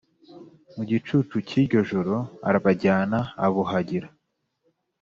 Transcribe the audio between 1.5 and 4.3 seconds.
iryo joro arabajyana abuhagira